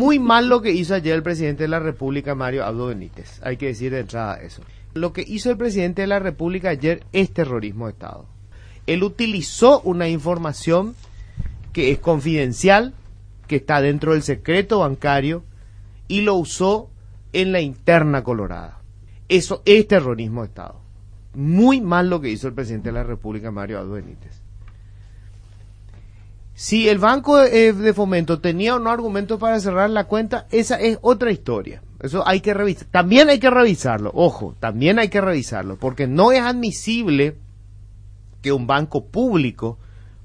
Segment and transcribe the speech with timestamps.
[0.00, 3.38] Muy mal lo que hizo ayer el presidente de la República, Mario Abdo Benítez.
[3.42, 4.62] Hay que decir de entrada eso.
[4.94, 8.24] Lo que hizo el presidente de la República ayer es terrorismo de Estado.
[8.86, 10.94] Él utilizó una información
[11.74, 12.94] que es confidencial,
[13.46, 15.44] que está dentro del secreto bancario,
[16.08, 16.88] y lo usó
[17.34, 18.80] en la interna colorada.
[19.28, 20.80] Eso es terrorismo de Estado.
[21.34, 24.39] Muy mal lo que hizo el presidente de la República, Mario Abdo Benítez.
[26.60, 30.78] Si el Banco eh, de Fomento tenía o no argumentos para cerrar la cuenta, esa
[30.78, 31.82] es otra historia.
[32.00, 32.86] Eso hay que revisar.
[32.90, 37.38] También hay que revisarlo, ojo, también hay que revisarlo, porque no es admisible
[38.42, 39.78] que un banco público,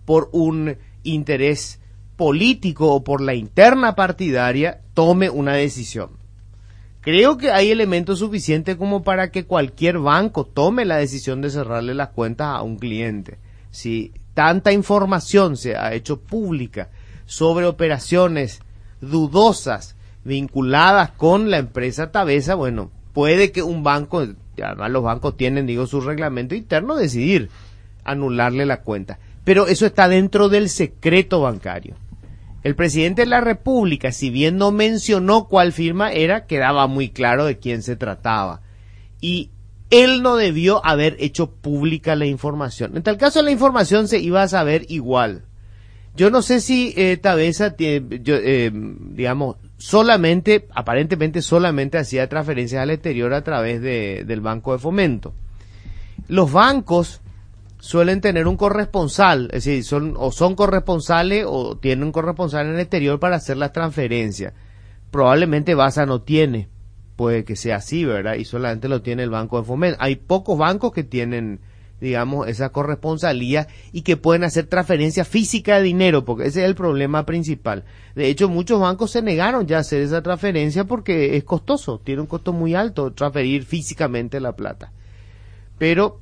[0.03, 1.79] por un interés
[2.17, 6.09] político o por la interna partidaria, tome una decisión.
[6.99, 11.93] Creo que hay elementos suficientes como para que cualquier banco tome la decisión de cerrarle
[11.93, 13.39] las cuentas a un cliente.
[13.71, 16.89] Si tanta información se ha hecho pública
[17.25, 18.59] sobre operaciones
[19.01, 24.23] dudosas vinculadas con la empresa Tabesa, bueno, puede que un banco,
[24.61, 27.49] además los bancos tienen, digo, su reglamento interno, decidir
[28.03, 29.17] anularle la cuenta.
[29.43, 31.95] Pero eso está dentro del secreto bancario.
[32.63, 37.45] El presidente de la República, si bien no mencionó cuál firma era, quedaba muy claro
[37.45, 38.61] de quién se trataba.
[39.21, 39.51] Y
[40.03, 42.97] él no debió haber hecho pública la información.
[42.97, 45.43] En tal caso, la información se iba a saber igual.
[46.15, 53.33] Yo no sé si eh, Tabesa, eh, digamos, solamente, aparentemente solamente hacía transferencias al exterior
[53.33, 55.33] a través de, del Banco de Fomento.
[56.27, 57.21] Los bancos
[57.79, 59.85] suelen tener un corresponsal, es decir,
[60.17, 64.53] o son corresponsales o tienen un corresponsal en el exterior para hacer las transferencias.
[65.11, 66.67] Probablemente Basa no tiene
[67.15, 68.35] puede que sea así, ¿verdad?
[68.35, 69.97] Y solamente lo tiene el Banco de Fomento.
[70.01, 71.59] Hay pocos bancos que tienen,
[72.01, 76.75] digamos, esa corresponsalía y que pueden hacer transferencia física de dinero, porque ese es el
[76.75, 77.85] problema principal.
[78.15, 82.21] De hecho, muchos bancos se negaron ya a hacer esa transferencia porque es costoso, tiene
[82.21, 84.91] un costo muy alto transferir físicamente la plata.
[85.77, 86.19] Pero,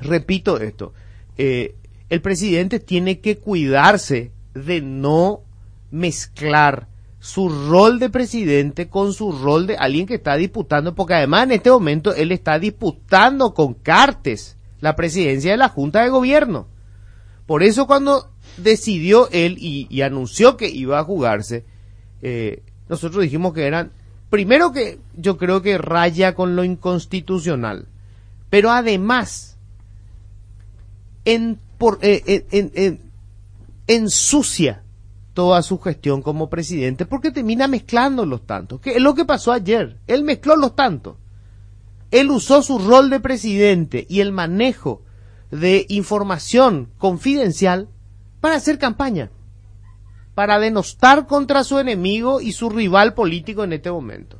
[0.00, 0.92] repito esto,
[1.38, 1.74] eh,
[2.08, 5.40] el presidente tiene que cuidarse de no
[5.90, 6.88] mezclar
[7.24, 11.52] su rol de presidente con su rol de alguien que está disputando, porque además en
[11.52, 16.66] este momento él está disputando con Cartes la presidencia de la Junta de Gobierno.
[17.46, 21.64] Por eso cuando decidió él y, anunció que iba a jugarse,
[22.20, 23.92] eh, nosotros dijimos que eran,
[24.28, 27.86] primero que yo creo que raya con lo inconstitucional,
[28.50, 29.56] pero además
[31.24, 33.00] en, por, eh, en, en,
[33.86, 34.83] ensucia
[35.34, 39.52] toda su gestión como presidente porque termina mezclando los tantos, que es lo que pasó
[39.52, 39.98] ayer.
[40.06, 41.16] Él mezcló los tantos.
[42.10, 45.02] Él usó su rol de presidente y el manejo
[45.50, 47.88] de información confidencial
[48.40, 49.30] para hacer campaña,
[50.34, 54.38] para denostar contra su enemigo y su rival político en este momento.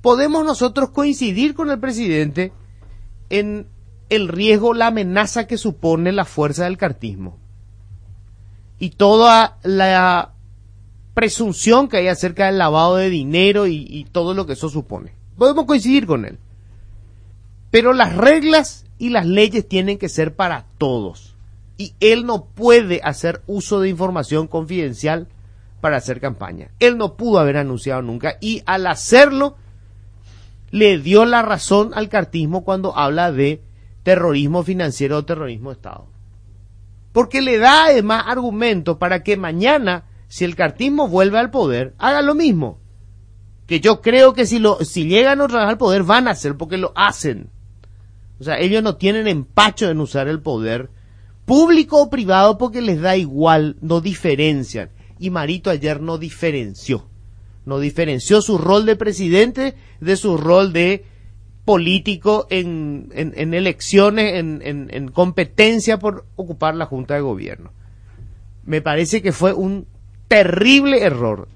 [0.00, 2.52] Podemos nosotros coincidir con el presidente
[3.28, 3.68] en
[4.08, 7.38] el riesgo, la amenaza que supone la fuerza del cartismo
[8.80, 10.32] y toda la
[11.14, 15.12] presunción que hay acerca del lavado de dinero y, todo lo que eso supone.
[15.36, 16.38] Podemos coincidir con él.
[17.70, 21.36] Pero las reglas y las leyes tienen que ser para todos.
[21.76, 25.28] Y él no puede hacer uso de información confidencial
[25.82, 26.70] para hacer campaña.
[26.80, 29.56] Él no pudo haber anunciado nunca y al hacerlo
[30.70, 33.62] le dio la razón al cartismo cuando habla de
[34.02, 36.06] terrorismo financiero o terrorismo de Estado
[37.12, 42.22] porque le da además argumentos para que mañana, si el cartismo vuelve al poder, haga
[42.22, 42.78] lo mismo.
[43.66, 46.56] Que yo creo que si, lo, si llegan otra vez al poder van a hacer
[46.56, 47.50] porque lo hacen.
[48.38, 50.90] O sea, ellos no tienen empacho en usar el poder,
[51.44, 54.90] público o privado, porque les da igual, no diferencian.
[55.18, 57.06] Y Marito ayer no diferenció.
[57.66, 61.04] No diferenció su rol de presidente de su rol de
[61.70, 64.60] político en, en, elecciones, en,
[64.90, 67.70] en, competencia por ocupar la Junta de Gobierno.
[68.64, 69.86] Me parece que fue un
[70.26, 71.46] terrible error,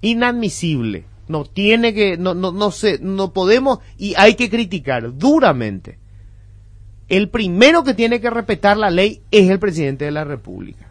[0.00, 1.06] inadmisible.
[1.26, 5.98] No tiene que, no, no, no sé, no podemos y hay que criticar duramente.
[7.08, 10.87] El primero que tiene que respetar la ley es el presidente de la República.